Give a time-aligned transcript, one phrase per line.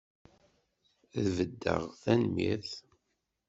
[1.19, 2.73] Ad beddeɣ, tanemmirt!